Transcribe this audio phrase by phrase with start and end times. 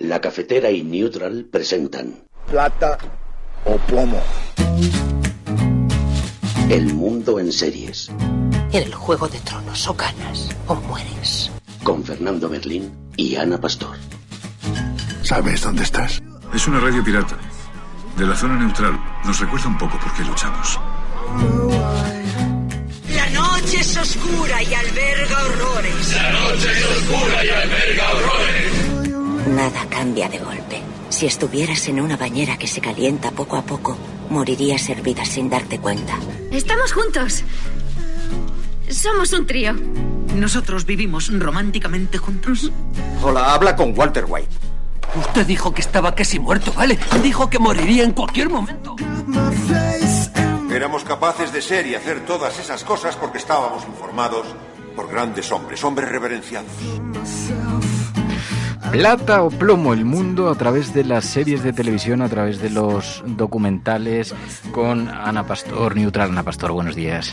[0.00, 2.96] La cafetera y Neutral presentan Plata
[3.66, 4.18] o plomo.
[6.70, 8.10] El mundo en series.
[8.72, 11.50] En el juego de tronos o ganas o mueres.
[11.82, 13.98] Con Fernando Berlín y Ana Pastor.
[15.22, 16.22] ¿Sabes dónde estás?
[16.54, 17.36] Es una radio pirata.
[18.16, 18.98] De la zona neutral.
[19.26, 20.80] Nos recuerda un poco por qué luchamos.
[23.14, 26.14] La noche es oscura y alberga horrores.
[26.14, 28.69] La noche es oscura y alberga horrores.
[29.60, 30.80] Nada cambia de golpe.
[31.10, 33.94] Si estuvieras en una bañera que se calienta poco a poco,
[34.30, 36.14] morirías hervida sin darte cuenta.
[36.50, 37.44] Estamos juntos.
[38.88, 39.74] Somos un trío.
[40.34, 42.72] Nosotros vivimos románticamente juntos.
[43.22, 44.48] Hola, habla con Walter White.
[45.14, 46.98] Usted dijo que estaba casi muerto, ¿vale?
[47.22, 48.96] Dijo que moriría en cualquier momento.
[50.72, 54.46] Éramos capaces de ser y hacer todas esas cosas porque estábamos informados
[54.96, 56.72] por grandes hombres, hombres reverenciados.
[58.90, 62.70] Plata o plomo el mundo a través de las series de televisión, a través de
[62.70, 64.34] los documentales
[64.72, 66.30] con Ana Pastor, Neutral.
[66.30, 67.32] Ana Pastor, buenos días.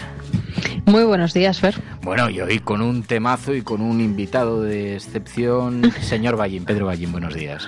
[0.85, 1.81] Muy buenos días, Fer.
[2.03, 6.85] Bueno, y hoy con un temazo y con un invitado de excepción, señor Ballín, Pedro
[6.85, 7.67] Ballín, buenos días.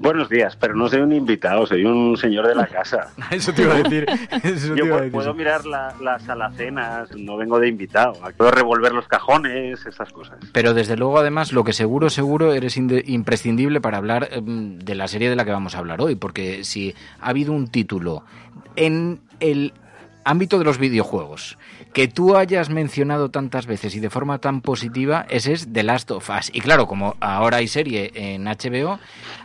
[0.00, 3.12] Buenos días, pero no soy un invitado, soy un señor de la casa.
[3.30, 4.06] Eso te iba a decir.
[4.74, 8.14] Yo puedo, mirar las alacenas, no vengo de invitado.
[8.34, 10.38] Puedo revolver los cajones, esas cosas.
[10.52, 15.06] Pero desde luego, además, lo que seguro, seguro, eres imprescindible para hablar em, de la
[15.06, 16.14] serie de la que vamos a hablar hoy.
[16.14, 18.24] Porque si ha habido un título
[18.76, 19.74] en el
[20.30, 21.58] ámbito de los videojuegos
[21.92, 26.10] que tú hayas mencionado tantas veces y de forma tan positiva, ese es The Last
[26.10, 26.50] of Us.
[26.52, 28.98] Y claro, como ahora hay serie en HBO,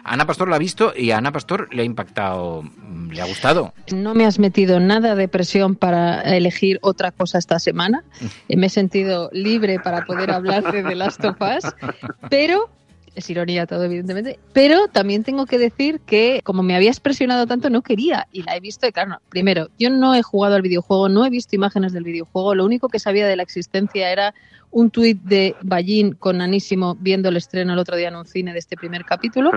[0.03, 2.63] Ana Pastor la ha visto y a Ana Pastor le ha impactado,
[3.09, 3.73] le ha gustado.
[3.91, 8.03] No me has metido nada de presión para elegir otra cosa esta semana.
[8.47, 11.73] Me he sentido libre para poder hablar de The Last of Us,
[12.29, 12.69] pero
[13.15, 14.39] es ironía todo, evidentemente.
[14.53, 18.27] Pero también tengo que decir que, como me habías presionado tanto, no quería.
[18.31, 21.29] Y la he visto, y claro, primero, yo no he jugado al videojuego, no he
[21.29, 22.55] visto imágenes del videojuego.
[22.55, 24.33] Lo único que sabía de la existencia era
[24.71, 28.53] un tuit de Ballín con Anísimo viendo el estreno el otro día en un cine
[28.53, 29.51] de este primer capítulo.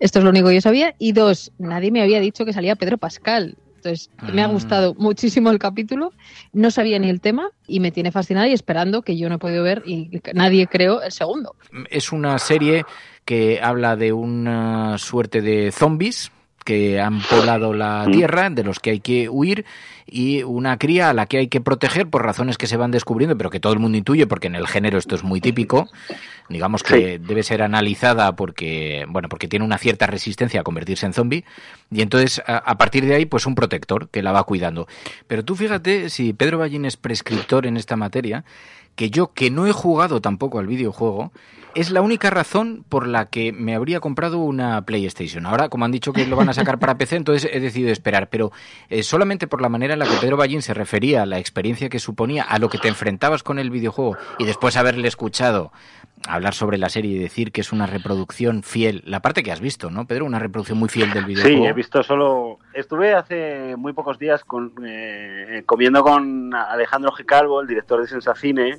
[0.00, 0.94] Esto es lo único que yo sabía.
[0.98, 3.56] Y dos, nadie me había dicho que salía Pedro Pascal.
[3.88, 4.52] Entonces, me ha mm.
[4.52, 6.12] gustado muchísimo el capítulo,
[6.52, 9.38] no sabía ni el tema y me tiene fascinada y esperando que yo no he
[9.38, 11.54] podido ver y nadie creo el segundo.
[11.90, 12.84] Es una serie
[13.24, 16.30] que habla de una suerte de zombies
[16.64, 18.12] que han poblado la mm.
[18.12, 19.64] tierra, de los que hay que huir,
[20.10, 23.36] y una cría a la que hay que proteger por razones que se van descubriendo,
[23.36, 25.88] pero que todo el mundo intuye, porque en el género esto es muy típico.
[26.48, 31.12] Digamos que debe ser analizada porque, bueno, porque tiene una cierta resistencia a convertirse en
[31.12, 31.44] zombie,
[31.90, 34.88] y entonces a, partir de ahí, pues un protector que la va cuidando.
[35.26, 38.44] Pero tú fíjate, si Pedro Ballín es prescriptor en esta materia,
[38.96, 41.32] que yo, que no he jugado tampoco al videojuego,
[41.74, 45.46] es la única razón por la que me habría comprado una PlayStation.
[45.46, 48.28] Ahora, como han dicho que lo van a sacar para PC, entonces he decidido esperar.
[48.30, 48.50] Pero
[48.88, 51.88] eh, solamente por la manera en la que Pedro Ballín se refería a la experiencia
[51.88, 55.72] que suponía, a lo que te enfrentabas con el videojuego y después haberle escuchado
[56.28, 59.60] hablar sobre la serie y decir que es una reproducción fiel, la parte que has
[59.60, 60.24] visto, ¿no, Pedro?
[60.24, 61.64] Una reproducción muy fiel del videojuego.
[61.64, 62.58] Sí, he visto solo...
[62.74, 67.24] Estuve hace muy pocos días con, eh, comiendo con Alejandro G.
[67.24, 68.78] Calvo, el director de Sensacine,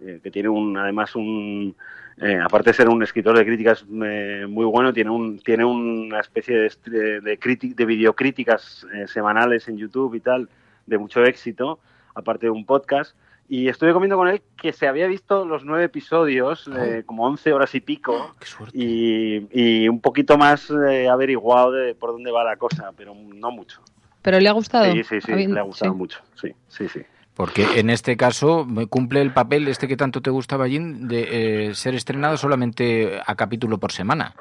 [0.00, 1.74] eh, que tiene un, además un
[2.20, 6.20] eh, aparte de ser un escritor de críticas eh, muy bueno, tiene, un, tiene una
[6.20, 10.48] especie de, de, de videocríticas eh, semanales en YouTube y tal,
[10.86, 11.80] de mucho éxito,
[12.14, 13.16] aparte de un podcast.
[13.46, 16.70] Y estuve comiendo con él que se había visto los nueve episodios,
[17.04, 18.34] como once horas y pico,
[18.72, 23.82] y, y, un poquito más averiguado de por dónde va la cosa, pero no mucho.
[24.22, 24.90] ¿Pero le ha gustado?
[24.90, 27.02] Sí, sí, sí, le ha gustado mucho, sí, sí, sí.
[27.34, 31.74] Porque en este caso cumple el papel este que tanto te gustaba, Jim, de eh,
[31.74, 34.34] ser estrenado solamente a capítulo por semana.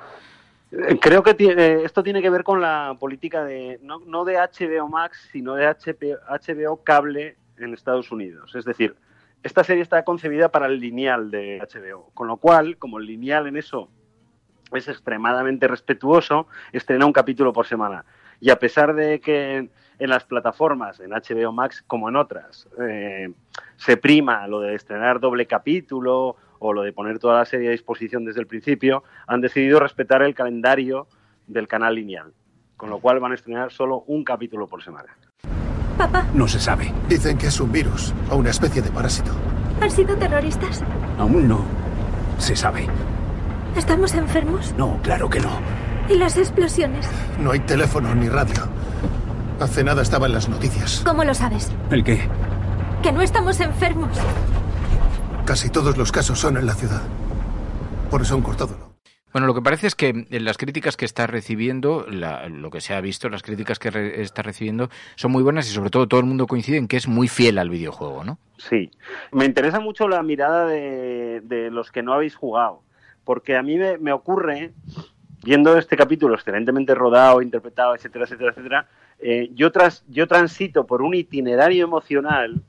[0.72, 4.36] Eh, creo que tiene, esto tiene que ver con la política de no, no de
[4.36, 8.56] HBO Max, sino de HBO Cable en Estados Unidos.
[8.56, 8.96] Es decir,
[9.44, 13.48] esta serie está concebida para el lineal de HBO, con lo cual, como el lineal
[13.48, 13.90] en eso
[14.72, 18.06] es extremadamente respetuoso, estrena un capítulo por semana.
[18.44, 19.70] Y a pesar de que
[20.00, 23.32] en las plataformas, en HBO Max como en otras, eh,
[23.78, 27.72] se prima lo de estrenar doble capítulo o lo de poner toda la serie a
[27.72, 31.08] disposición desde el principio, han decidido respetar el calendario
[31.48, 32.34] del canal lineal,
[32.76, 35.16] con lo cual van a estrenar solo un capítulo por semana.
[35.98, 36.28] Papá.
[36.34, 36.94] No se sabe.
[37.08, 39.32] Dicen que es un virus o una especie de parásito.
[39.80, 40.84] ¿Han sido terroristas?
[41.18, 41.64] Aún no.
[42.40, 42.88] Se sabe.
[43.78, 44.76] ¿Estamos enfermos?
[44.78, 45.83] No, claro que no.
[46.10, 47.10] ¿Y las explosiones?
[47.40, 48.68] No hay teléfono ni radio.
[49.60, 51.02] Hace nada estaba en las noticias.
[51.06, 51.72] ¿Cómo lo sabes?
[51.92, 52.28] ¿El qué?
[53.02, 54.18] Que no estamos enfermos.
[55.46, 57.02] Casi todos los casos son en la ciudad.
[58.10, 58.94] Por eso han cortado.
[59.32, 62.94] Bueno, lo que parece es que las críticas que está recibiendo, la, lo que se
[62.94, 66.20] ha visto, las críticas que re, está recibiendo son muy buenas y sobre todo todo
[66.20, 68.38] el mundo coincide en que es muy fiel al videojuego, ¿no?
[68.58, 68.92] Sí.
[69.32, 72.84] Me interesa mucho la mirada de, de los que no habéis jugado,
[73.24, 74.74] porque a mí me, me, ocurre,
[75.44, 78.88] viendo este capítulo excelentemente rodado, interpretado, etcétera, etcétera, etcétera,
[79.20, 82.62] eh, yo, tras, yo transito por un itinerario emocional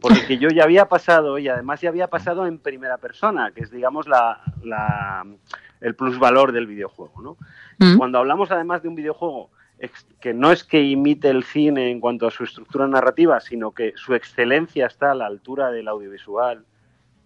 [0.00, 3.52] por el que yo ya había pasado y además ya había pasado en primera persona,
[3.52, 5.24] que es, digamos, la, la
[5.80, 7.22] el plusvalor del videojuego.
[7.22, 7.36] ¿no?
[7.78, 7.98] Mm.
[7.98, 9.50] Cuando hablamos además de un videojuego
[10.20, 13.92] que no es que imite el cine en cuanto a su estructura narrativa, sino que
[13.96, 16.64] su excelencia está a la altura del audiovisual,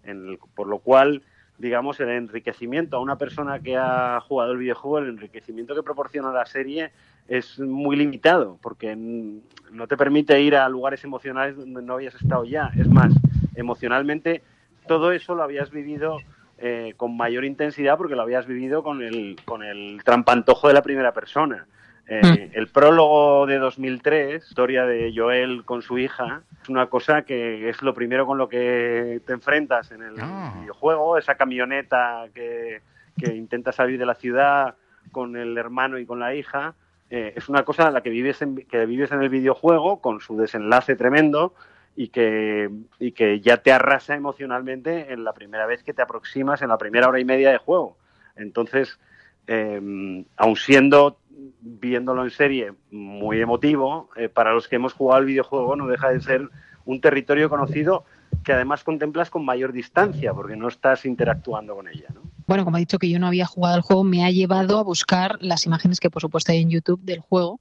[0.03, 1.21] en el, por lo cual,
[1.59, 6.31] digamos, el enriquecimiento a una persona que ha jugado el videojuego, el enriquecimiento que proporciona
[6.31, 6.91] la serie
[7.27, 12.45] es muy limitado, porque no te permite ir a lugares emocionales donde no habías estado
[12.45, 12.71] ya.
[12.77, 13.13] Es más,
[13.55, 14.41] emocionalmente
[14.87, 16.17] todo eso lo habías vivido
[16.57, 20.81] eh, con mayor intensidad porque lo habías vivido con el, con el trampantojo de la
[20.81, 21.67] primera persona.
[22.11, 22.57] Eh, mm.
[22.57, 27.83] El prólogo de 2003, historia de Joel con su hija, es una cosa que es
[27.83, 30.59] lo primero con lo que te enfrentas en el oh.
[30.59, 32.81] videojuego, esa camioneta que,
[33.15, 34.73] que, intenta salir de la ciudad
[35.11, 36.73] con el hermano y con la hija.
[37.11, 40.19] Eh, es una cosa en la que vives en, que vives en el videojuego con
[40.19, 41.53] su desenlace tremendo
[41.95, 46.63] y que, y que ya te arrasa emocionalmente en la primera vez que te aproximas,
[46.63, 47.97] en la primera hora y media de juego.
[48.35, 48.99] Entonces,
[49.47, 51.17] eh, aun siendo,
[51.61, 56.09] viéndolo en serie, muy emotivo, eh, para los que hemos jugado al videojuego no deja
[56.09, 56.49] de ser
[56.85, 58.05] un territorio conocido
[58.43, 62.07] que además contemplas con mayor distancia, porque no estás interactuando con ella.
[62.13, 62.21] ¿no?
[62.49, 64.83] Bueno, como he dicho que yo no había jugado al juego, me ha llevado a
[64.83, 67.59] buscar las imágenes que por supuesto hay en YouTube del juego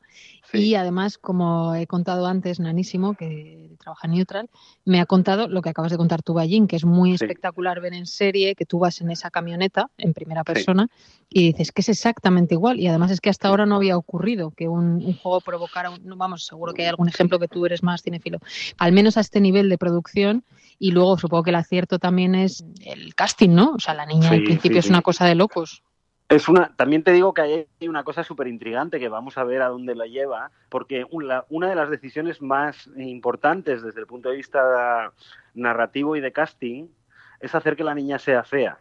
[0.53, 4.49] y además, como he contado antes, Nanísimo, que trabaja en Neutral,
[4.85, 7.25] me ha contado lo que acabas de contar tú, Ballín, que es muy sí.
[7.25, 11.25] espectacular ver en serie que tú vas en esa camioneta en primera persona sí.
[11.29, 12.81] y dices que es exactamente igual.
[12.81, 16.17] Y además es que hasta ahora no había ocurrido que un, un juego provocara, un,
[16.17, 18.39] vamos, seguro que hay algún ejemplo que tú eres más cinefilo,
[18.79, 20.45] al menos a este nivel de producción.
[20.79, 23.73] Y luego supongo que el acierto también es el casting, ¿no?
[23.75, 25.83] O sea, la niña sí, al principio es una cosa de locos.
[26.29, 27.41] Es una, también te digo que
[27.81, 31.45] hay una cosa súper intrigante que vamos a ver a dónde la lleva, porque una,
[31.49, 35.13] una, de las decisiones más importantes desde el punto de vista
[35.55, 36.89] narrativo y de casting
[37.41, 38.79] es hacer que la niña sea fea.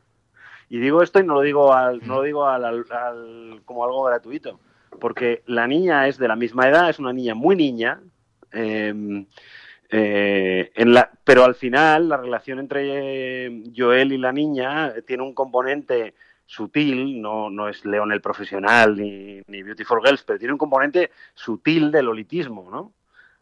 [0.70, 3.86] Y digo esto y no lo digo, al, no lo digo al, al, al, como
[3.86, 4.60] algo gratuito,
[5.00, 8.02] porque la niña es de la misma edad, es una niña muy niña,
[8.52, 9.26] eh,
[9.90, 15.34] eh, en la, pero al final la relación entre Joel y la niña tiene un
[15.34, 16.14] componente
[16.46, 21.12] sutil, no, no es León el profesional ni, ni, Beautiful Girls, pero tiene un componente
[21.34, 22.94] sutil del holitismo, ¿no?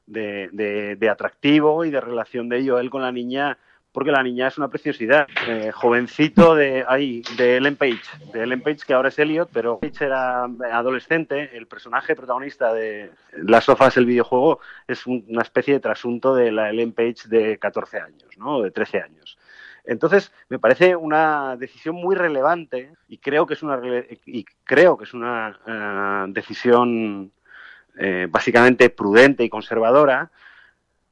[0.07, 3.57] De, de, de, atractivo y de relación de Joel con la niña,
[3.95, 5.25] porque la niña es una preciosidad.
[5.47, 8.01] Eh, jovencito de ahí, de Ellen Page,
[8.33, 13.11] de Ellen Page que ahora es Elliot, pero Page era adolescente, el personaje protagonista de
[13.31, 17.57] Las sofas, el videojuego, es un, una especie de trasunto de la Ellen Page de
[17.57, 18.61] 14 años, ¿no?
[18.61, 19.37] De 13 años.
[19.85, 23.79] Entonces, me parece una decisión muy relevante y creo que es una,
[24.25, 25.57] y creo que es una
[26.27, 27.31] uh, decisión
[27.97, 30.31] eh, básicamente prudente y conservadora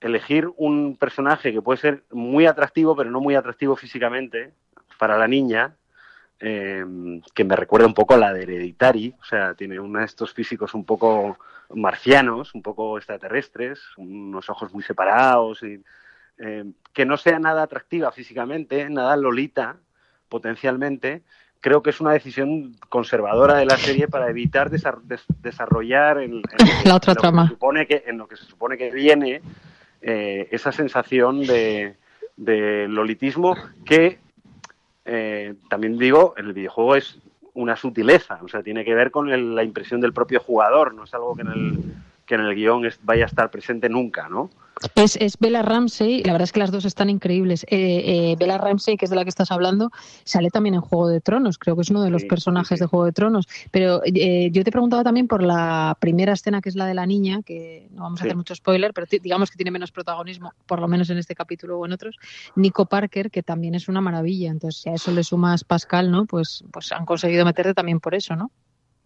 [0.03, 4.53] elegir un personaje que puede ser muy atractivo, pero no muy atractivo físicamente
[4.99, 5.75] para la niña,
[6.39, 6.85] eh,
[7.33, 10.33] que me recuerda un poco a la de Hereditary, o sea, tiene uno de estos
[10.33, 11.37] físicos un poco
[11.73, 15.81] marcianos, un poco extraterrestres, unos ojos muy separados y
[16.37, 19.77] eh, que no sea nada atractiva físicamente, nada lolita
[20.27, 21.23] potencialmente,
[21.61, 26.33] creo que es una decisión conservadora de la serie para evitar desar des desarrollar en,
[26.33, 26.43] en,
[26.85, 27.43] la otra en trama.
[27.43, 29.41] Lo que supone que, en lo que se supone que viene
[30.03, 31.95] eh, esa sensación de,
[32.37, 33.55] de lolitismo
[33.85, 34.19] que
[35.05, 37.19] eh, también digo, en el videojuego es
[37.53, 41.03] una sutileza, o sea, tiene que ver con el, la impresión del propio jugador, no
[41.03, 41.79] es algo que en el,
[42.25, 44.49] que en el guion vaya a estar presente nunca, ¿no?
[44.95, 47.63] Es, es Bella Ramsey, la verdad es que las dos están increíbles.
[47.69, 49.91] Eh, eh, Bella Ramsey, que es de la que estás hablando,
[50.23, 52.75] sale también en Juego de Tronos, creo que es uno de los sí, personajes sí,
[52.75, 52.81] sí.
[52.81, 53.47] de Juego de Tronos.
[53.71, 57.05] Pero eh, yo te preguntaba también por la primera escena, que es la de la
[57.05, 60.79] niña, que no vamos a hacer mucho spoiler, pero digamos que tiene menos protagonismo, por
[60.79, 62.17] lo menos en este capítulo o en otros.
[62.55, 64.51] Nico Parker, que también es una maravilla.
[64.51, 66.25] Entonces, si a eso le sumas Pascal, ¿no?
[66.25, 68.51] Pues, pues han conseguido meterte también por eso, ¿no?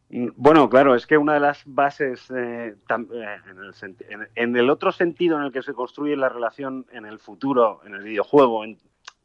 [0.09, 5.37] Mm, bueno, claro, es que una de las bases, eh, eh, en, el otro sentido
[5.37, 8.63] en el que se construye la relación en el futuro, en el videojuego,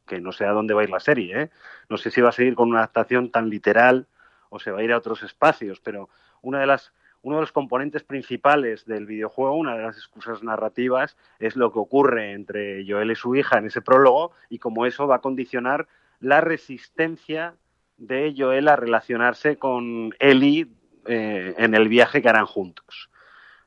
[0.06, 1.50] que no sé a dónde va a ir la serie, ¿eh?
[1.88, 4.08] no sé si va a seguir con una adaptación tan literal
[4.50, 6.08] o se va a ir a otros espacios, pero
[6.42, 11.16] una de las, uno de los componentes principales del videojuego, una de las excusas narrativas,
[11.38, 15.06] es lo que ocurre entre Joel y su hija en ese prólogo y cómo eso
[15.06, 15.86] va a condicionar
[16.18, 17.54] la resistencia
[18.02, 20.66] de Joel a relacionarse con Ellie
[21.06, 23.11] eh, en el viaje que harán juntos.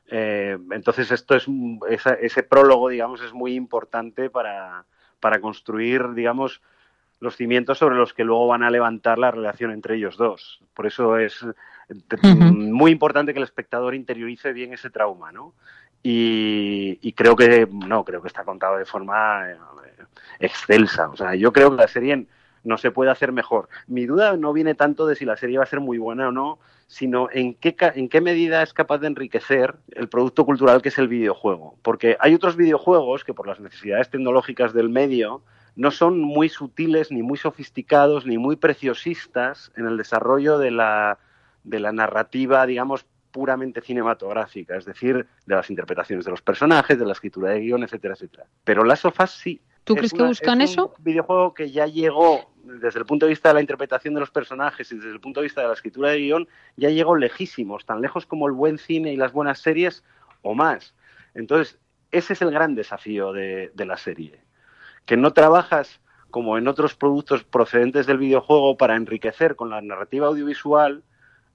[0.07, 1.47] Eh, entonces, esto es
[2.21, 4.85] ese prólogo, digamos, es muy importante para,
[5.19, 6.61] para construir, digamos,
[7.19, 10.59] los cimientos sobre los que luego van a levantar la relación entre ellos dos.
[10.73, 11.45] Por eso es
[12.29, 15.53] muy importante que el espectador interiorice bien ese trauma, ¿no?
[16.03, 19.57] Y, y, creo que no, creo que está contado de forma eh,
[20.39, 21.09] excelsa.
[21.09, 22.27] O sea, yo creo que la serie
[22.65, 23.69] no se puede hacer mejor.
[23.87, 26.31] Mi duda no viene tanto de si la serie va a ser muy buena o
[26.31, 30.89] no, sino en qué, en qué medida es capaz de enriquecer el producto cultural que
[30.89, 31.77] es el videojuego.
[31.81, 35.41] Porque hay otros videojuegos que por las necesidades tecnológicas del medio
[35.75, 41.19] no son muy sutiles, ni muy sofisticados, ni muy preciosistas en el desarrollo de la,
[41.63, 47.05] de la narrativa, digamos, puramente cinematográfica, es decir, de las interpretaciones de los personajes, de
[47.05, 48.45] la escritura de guion, etcétera, etcétera.
[48.63, 49.61] Pero Last of Us sí.
[49.83, 50.93] ¿Tú crees que buscan es eso?
[50.97, 54.31] Un videojuego que ya llegó desde el punto de vista de la interpretación de los
[54.31, 57.85] personajes y desde el punto de vista de la escritura de guion, ya llegó lejísimos,
[57.85, 60.03] tan lejos como el buen cine y las buenas series
[60.41, 60.95] o más.
[61.33, 61.79] Entonces,
[62.11, 64.39] ese es el gran desafío de, la serie,
[65.05, 65.99] que no trabajas
[66.31, 71.03] como en otros productos procedentes del videojuego para enriquecer con la narrativa audiovisual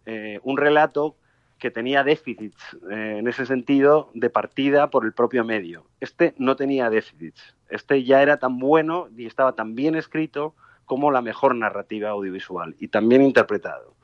[0.06, 1.16] eh, un relato
[1.58, 5.84] que tenía déficits eh, en ese sentido de partida por el propio medio.
[6.00, 7.54] Este no tenía déficits.
[7.68, 10.54] Este ya era tan bueno y estaba tan bien escrito
[10.90, 13.94] como la mejor narrativa audiovisual y también interpretado.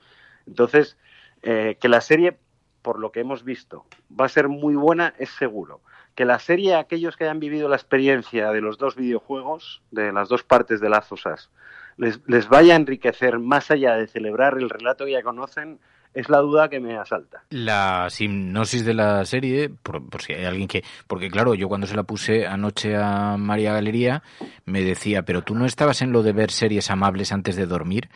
[0.46, 0.96] Entonces,
[1.42, 2.38] eh, que la serie,
[2.80, 5.80] por lo que hemos visto, va a ser muy buena es seguro.
[6.14, 10.28] Que la serie, aquellos que hayan vivido la experiencia de los dos videojuegos, de las
[10.28, 11.50] dos partes de Lazosas,
[11.96, 15.80] les, les vaya a enriquecer más allá de celebrar el relato que ya conocen,
[16.16, 17.44] es la duda que me asalta.
[17.50, 20.82] La hipnosis de la serie, por, si hay alguien que...
[21.06, 24.22] Porque claro, yo cuando se la puse anoche a María Galería,
[24.64, 28.08] me decía, pero tú no estabas en lo de ver series amables antes de dormir.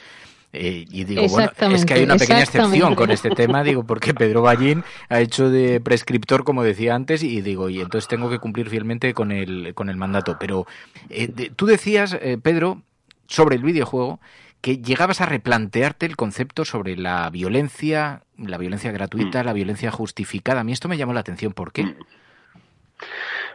[0.54, 4.14] Eh, y digo, bueno, es que hay una pequeña excepción con este tema, digo, porque
[4.14, 8.38] Pedro Ballín ha hecho de prescriptor, como decía antes, y digo, y entonces tengo que
[8.38, 10.38] cumplir fielmente con el, con el mandato.
[10.40, 10.66] Pero
[11.10, 12.80] eh, tú decías, eh, Pedro,
[13.26, 14.20] sobre el videojuego,
[14.60, 19.46] que llegabas a replantearte el concepto sobre la violencia, la violencia gratuita, mm.
[19.46, 20.60] la violencia justificada.
[20.60, 21.52] A mí esto me llamó la atención.
[21.52, 21.94] ¿Por qué?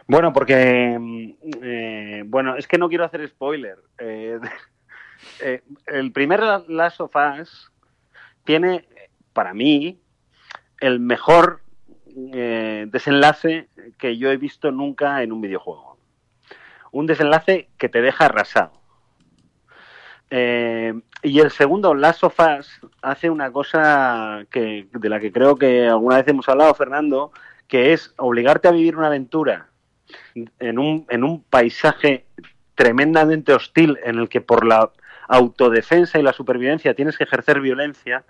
[0.08, 0.98] Bueno, porque,
[1.62, 3.78] eh, bueno, es que no quiero hacer spoiler.
[3.98, 4.38] Eh,
[5.40, 7.70] eh, el primer Last of Us
[8.44, 8.86] tiene,
[9.32, 10.00] para mí,
[10.80, 11.60] el mejor
[12.16, 15.98] desenlace que yo he visto nunca en un videojuego.
[16.90, 18.75] Un desenlace que te deja arrasado
[20.30, 25.56] eh, y el segundo, Last of Us, hace una cosa que, de la que creo
[25.56, 27.32] que alguna vez hemos hablado, Fernando,
[27.68, 29.68] que es obligarte a vivir una aventura
[30.34, 32.26] en un, en un paisaje
[32.74, 34.90] tremendamente hostil en el que por la
[35.28, 38.24] autodefensa y la supervivencia tienes que ejercer violencia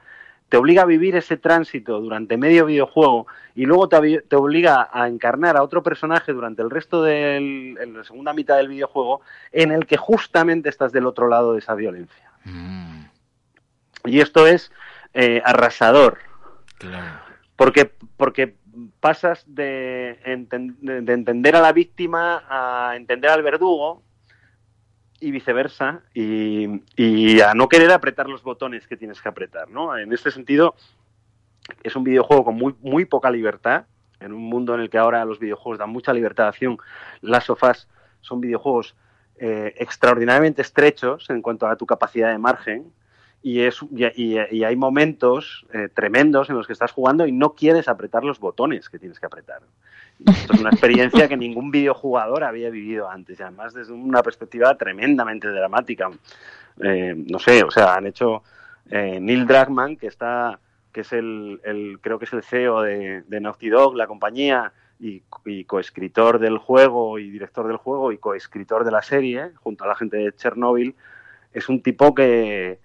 [0.48, 5.08] te obliga a vivir ese tránsito durante medio videojuego y luego te, te, obliga a
[5.08, 9.86] encarnar a otro personaje durante el resto de la segunda mitad del videojuego en el
[9.86, 12.30] que justamente estás del otro lado de esa violencia.
[12.44, 13.06] Mm.
[14.04, 14.70] Y esto es
[15.14, 16.18] eh, arrasador.
[17.56, 18.54] Porque, porque
[19.00, 24.02] pasas de, de entender a la víctima a entender al verdugo
[25.20, 29.96] y viceversa, y, a no querer apretar los botones que tienes que apretar, ¿no?
[29.96, 30.74] En este sentido,
[31.82, 33.86] es un videojuego con muy, muy poca libertad,
[34.20, 36.78] en un mundo en el que ahora los videojuegos dan mucha libertad de acción,
[37.20, 37.88] las sofás
[38.20, 38.96] son videojuegos
[39.38, 42.92] eh, extraordinariamente estrechos en cuanto a tu capacidad de margen,
[43.42, 47.86] y, es, y, hay momentos eh, tremendos en los que estás jugando y no quieres
[47.86, 49.60] apretar los botones que tienes que apretar.
[50.24, 54.76] Esto es una experiencia que ningún videojugador había vivido antes, y además desde una perspectiva
[54.76, 56.10] tremendamente dramática.
[56.82, 58.42] Eh, no sé, o sea, han hecho
[58.90, 60.58] eh, Neil Druckmann, que está,
[60.92, 61.60] que es el,
[62.00, 67.18] creo que es el CEO de, Naughty Dog, la compañía, y, y, coescritor del juego
[67.18, 70.94] y director del juego y coescritor de la serie, junto a la gente de Chernobyl,
[71.52, 72.78] es un tipo que,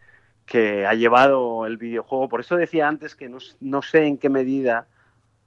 [0.52, 2.28] que ha llevado el videojuego.
[2.28, 4.88] Por eso decía antes que no, sé en qué medida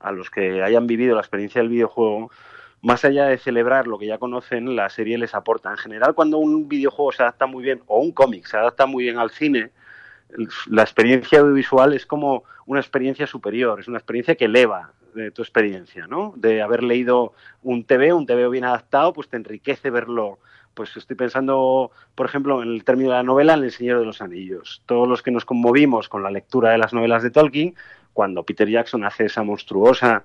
[0.04, 2.30] a los que hayan vivido la experiencia del videojuego,
[2.82, 5.70] más allá de celebrar lo que ya conocen, la serie les aporta.
[5.70, 9.04] En general, cuando un videojuego se adapta muy bien, o un cómic se adapta muy
[9.04, 9.70] bien al cine,
[10.68, 15.40] la experiencia audiovisual es como una experiencia superior, es una experiencia que eleva de tu
[15.42, 16.34] experiencia, ¿no?
[16.36, 17.32] De haber leído
[17.62, 20.38] un TV, un TV bien adaptado, pues te enriquece verlo.
[20.74, 24.06] Pues estoy pensando, por ejemplo, en el término de la novela, en El Señor de
[24.06, 24.82] los Anillos.
[24.86, 27.76] Todos los que nos conmovimos con la lectura de las novelas de Tolkien,
[28.14, 30.24] cuando Peter Jackson hace esa monstruosa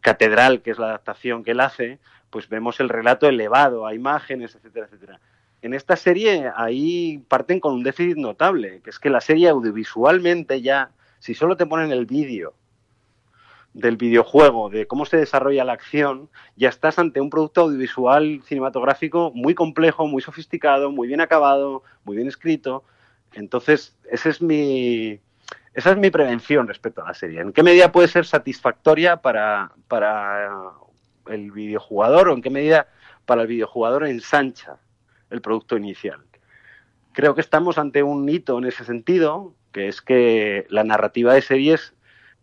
[0.00, 4.56] catedral, que es la adaptación que él hace, pues vemos el relato elevado a imágenes,
[4.56, 5.20] etcétera, etcétera.
[5.62, 10.60] En esta serie ahí parten con un déficit notable, que es que la serie audiovisualmente
[10.60, 12.54] ya, si solo te ponen el vídeo
[13.72, 19.32] del videojuego, de cómo se desarrolla la acción, ya estás ante un producto audiovisual cinematográfico
[19.34, 22.84] muy complejo, muy sofisticado, muy bien acabado, muy bien escrito.
[23.32, 25.18] Entonces, ese es mi,
[25.74, 27.40] esa es mi prevención respecto a la serie.
[27.40, 30.48] ¿En qué medida puede ser satisfactoria para, para
[31.26, 32.88] el videojugador o en qué medida
[33.26, 34.76] para el videojugador ensancha
[35.30, 36.20] el producto inicial?
[37.12, 41.42] Creo que estamos ante un hito en ese sentido, que es que la narrativa de
[41.42, 41.92] series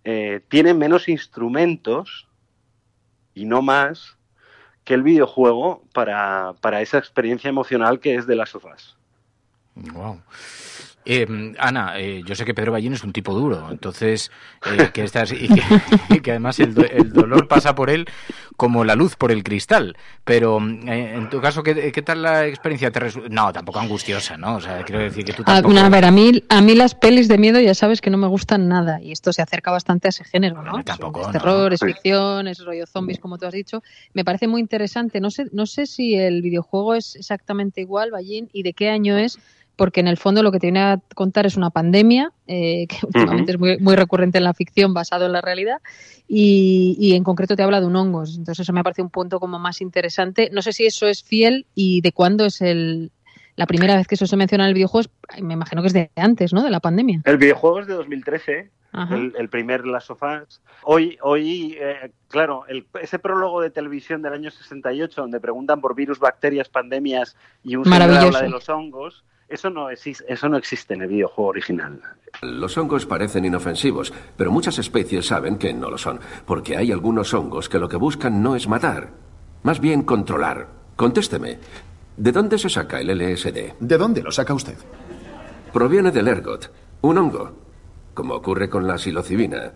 [0.03, 2.27] eh, tiene menos instrumentos
[3.33, 4.17] y no más
[4.83, 8.97] que el videojuego para, para esa experiencia emocional que es de las sofás.
[9.75, 10.21] Wow.
[11.05, 14.31] Eh, Ana, eh, yo sé que Pedro Ballín es un tipo duro, entonces
[14.65, 15.47] eh, que estás y
[16.21, 16.73] que, además el,
[17.11, 18.07] dolor pasa por él
[18.55, 19.97] como la luz por el cristal.
[20.23, 22.91] Pero en tu caso, ¿qué, tal la experiencia?
[22.91, 24.57] Te no, tampoco angustiosa, ¿no?
[24.57, 25.75] O sea, quiero decir que tú tampoco...
[25.75, 28.27] A, ver, a mí, a mí las pelis de miedo ya sabes que no me
[28.27, 30.83] gustan nada y esto se acerca bastante a ese género, ¿no?
[30.83, 33.81] tampoco, es terror, es ficción, es rollo zombies, como tú has dicho.
[34.13, 35.19] Me parece muy interesante.
[35.19, 39.17] No sé, no sé si el videojuego es exactamente igual, Ballín, y de qué año
[39.17, 39.39] es
[39.81, 43.53] porque en el fondo lo que tiene a contar es una pandemia, eh, que últimamente
[43.53, 45.77] es muy, muy, recurrente en la ficción basado en la realidad,
[46.27, 48.37] y, en concreto te habla de un hongos.
[48.37, 50.51] Entonces eso me parece un punto como más interesante.
[50.53, 53.11] No sé si eso es fiel y de cuándo es el,
[53.55, 55.09] la primera vez que eso se menciona en el videojuego,
[55.41, 56.61] me imagino que es de antes, ¿no?
[56.61, 57.23] De la pandemia.
[57.25, 58.69] El videojuego es de 2013.
[59.09, 60.61] El, primer Last of Us.
[60.83, 62.65] Hoy, hoy eh, claro,
[63.01, 67.91] ese prólogo de televisión del año 68, donde preguntan por virus, bacterias, pandemias y un
[67.91, 72.01] habla de los hongos, eso no, existe, eso no existe en el videojuego original.
[72.41, 77.33] Los hongos parecen inofensivos, pero muchas especies saben que no lo son, porque hay algunos
[77.33, 79.11] hongos que lo que buscan no es matar,
[79.63, 80.67] más bien controlar.
[80.95, 81.59] Contésteme,
[82.17, 83.73] ¿de dónde se saca el LSD?
[83.79, 84.77] ¿De dónde lo saca usted?
[85.73, 87.51] Proviene del ergot, un hongo,
[88.13, 89.73] como ocurre con la psilocibina.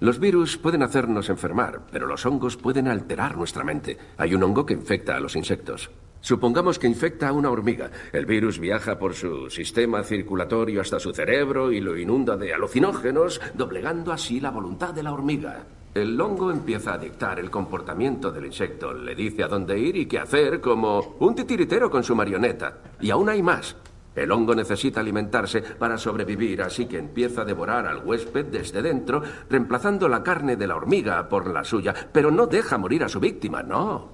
[0.00, 3.96] Los virus pueden hacernos enfermar, pero los hongos pueden alterar nuestra mente.
[4.18, 5.90] Hay un hongo que infecta a los insectos.
[6.24, 7.90] Supongamos que infecta a una hormiga.
[8.10, 13.42] El virus viaja por su sistema circulatorio hasta su cerebro y lo inunda de alucinógenos,
[13.52, 15.66] doblegando así la voluntad de la hormiga.
[15.92, 20.06] El hongo empieza a dictar el comportamiento del insecto, le dice a dónde ir y
[20.06, 22.78] qué hacer, como un titiritero con su marioneta.
[23.02, 23.76] Y aún hay más.
[24.14, 29.22] El hongo necesita alimentarse para sobrevivir, así que empieza a devorar al huésped desde dentro,
[29.50, 33.20] reemplazando la carne de la hormiga por la suya, pero no deja morir a su
[33.20, 34.12] víctima, no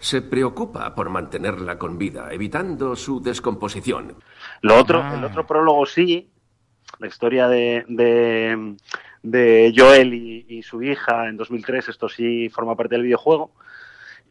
[0.00, 4.16] se preocupa por mantenerla con vida, evitando su descomposición.
[4.62, 5.14] Lo otro, ah.
[5.16, 6.30] el otro prólogo sí,
[6.98, 7.84] la historia de,
[9.22, 13.52] de, Joel y, su hija en 2003, esto sí forma parte del videojuego.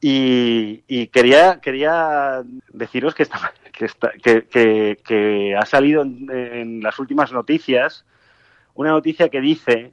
[0.01, 8.05] Y, quería, quería deciros que, está, que, que, que, ha salido en las últimas noticias
[8.75, 9.91] una noticia que dice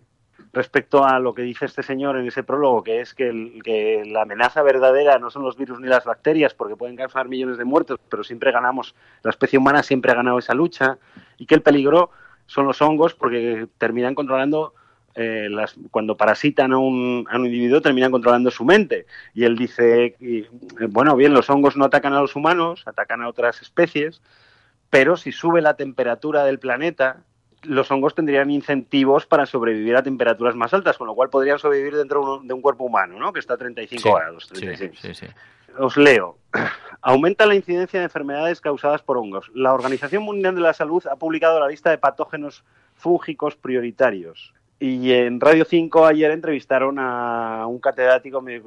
[0.57, 4.63] respecto a lo que dice este señor en ese prólogo, que es que, la amenaza
[4.63, 8.25] verdadera no son los virus ni las bacterias, porque pueden causar millones de muertos, pero
[8.25, 10.97] siempre ganamos, la especie humana siempre ha ganado esa lucha,
[11.37, 12.09] y que el peligro
[12.47, 14.73] son los hongos, porque terminan controlando,
[15.15, 19.05] eh, las, cuando parasitan a un, a un, individuo, terminan controlando su mente.
[19.35, 20.49] Y él dice, eh,
[20.89, 24.23] bueno, bien, los hongos no atacan a los humanos, atacan a otras especies,
[24.89, 27.25] pero si sube la temperatura del planeta,
[27.63, 31.97] los hongos tendrían incentivos para sobrevivir a temperaturas más altas, con lo cual podrían sobrevivir
[31.97, 33.33] dentro de un cuerpo humano, ¿no?
[33.33, 34.51] Que está a 35 grados.
[35.79, 36.39] Os leo.
[37.03, 39.51] Aumenta la incidencia de enfermedades causadas por hongos.
[39.55, 42.65] La Organización Mundial de la Salud ha publicado la lista de patógenos
[42.95, 44.55] fúngicos prioritarios.
[44.79, 48.63] Y en Radio 5 ayer entrevistaron a un catedrático de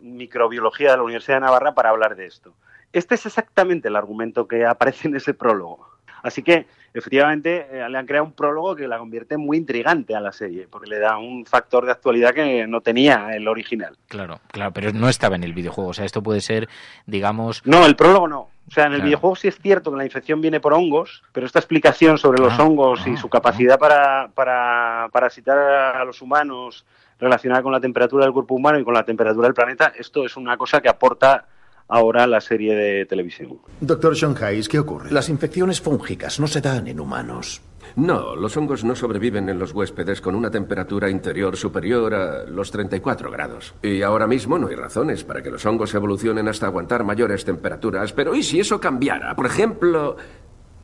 [0.00, 2.54] microbiología de la Universidad de Navarra para hablar de esto.
[2.92, 5.91] Este es exactamente el argumento que aparece en ese prólogo.
[6.22, 10.20] Así que, efectivamente, eh, le han creado un prólogo que la convierte muy intrigante a
[10.20, 13.96] la serie, porque le da un factor de actualidad que no tenía el original.
[14.08, 15.90] Claro, claro, pero no estaba en el videojuego.
[15.90, 16.68] O sea, esto puede ser,
[17.06, 17.62] digamos.
[17.64, 18.48] No, el prólogo no.
[18.68, 21.46] O sea, en el videojuego sí es cierto que la infección viene por hongos, pero
[21.46, 26.22] esta explicación sobre los ah, hongos y ah, su capacidad para, para parasitar a los
[26.22, 26.86] humanos
[27.18, 30.36] relacionada con la temperatura del cuerpo humano y con la temperatura del planeta, esto es
[30.36, 31.44] una cosa que aporta
[31.88, 33.58] ahora la serie de televisión.
[33.80, 35.10] Doctor Sean Hayes, ¿qué ocurre?
[35.10, 37.62] Las infecciones fúngicas no se dan en humanos.
[37.96, 42.70] No, los hongos no sobreviven en los huéspedes con una temperatura interior superior a los
[42.70, 43.74] 34 grados.
[43.82, 48.12] Y ahora mismo no hay razones para que los hongos evolucionen hasta aguantar mayores temperaturas.
[48.12, 49.36] Pero ¿y si eso cambiara?
[49.36, 50.16] Por ejemplo,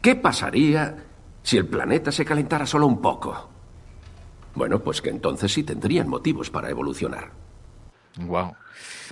[0.03, 0.97] ¿qué pasaría
[1.43, 3.49] si el planeta se calentara solo un poco?
[4.55, 7.31] Bueno, pues que entonces sí tendrían motivos para evolucionar.
[8.19, 8.53] Wow.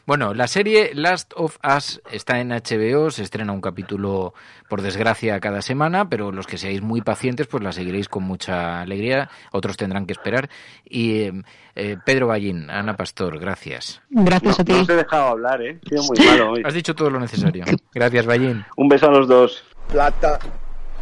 [0.07, 4.35] Bueno, la serie Last of Us está en HBO, se estrena un capítulo,
[4.69, 8.83] por desgracia, cada semana, pero los que seáis muy pacientes, pues la seguiréis con mucha
[8.83, 10.49] alegría, otros tendrán que esperar.
[10.85, 11.29] Y
[11.75, 14.01] eh, Pedro Ballín, Ana Pastor, gracias.
[14.11, 14.73] Gracias no, a ti.
[14.75, 15.81] No os he dejado hablar, ¿eh?
[15.83, 16.63] He sido muy malo hoy.
[16.65, 17.65] Has dicho todo lo necesario.
[17.93, 18.65] Gracias, Ballín.
[18.77, 19.65] Un beso a los dos.
[19.89, 20.39] Plata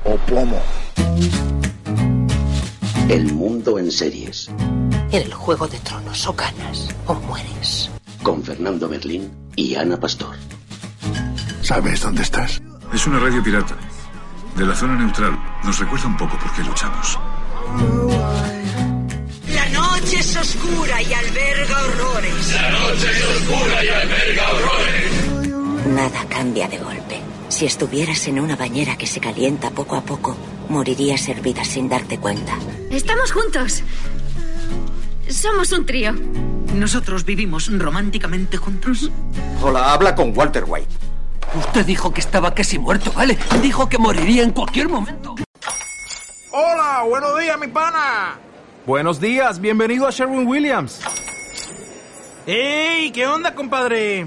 [0.04, 0.62] o plomo.
[3.10, 4.50] El mundo en series.
[5.12, 7.90] En el Juego de Tronos o ganas o mueres.
[8.24, 10.34] Con Fernando Berlín y Ana Pastor.
[11.60, 12.62] ¿Sabes dónde estás?
[12.94, 13.76] Es una radio pirata.
[14.56, 15.38] De la zona neutral.
[15.62, 17.18] Nos recuerda un poco por qué luchamos.
[19.52, 22.52] La noche es oscura y alberga horrores.
[22.54, 25.86] La noche es oscura y alberga horrores.
[25.88, 27.20] Nada cambia de golpe.
[27.50, 30.34] Si estuvieras en una bañera que se calienta poco a poco,
[30.70, 32.56] morirías hervida sin darte cuenta.
[32.90, 33.82] Estamos juntos.
[35.28, 36.14] Somos un trío.
[36.74, 39.10] ¿Nosotros vivimos románticamente juntos?
[39.62, 40.92] Hola, habla con Walter White.
[41.54, 43.38] Usted dijo que estaba casi muerto, ¿vale?
[43.62, 45.36] Dijo que moriría en cualquier momento.
[46.50, 48.38] Hola, buenos días, mi pana.
[48.86, 51.00] Buenos días, bienvenido a Sherwin Williams.
[52.44, 53.12] ¡Ey!
[53.12, 54.26] ¿Qué onda, compadre?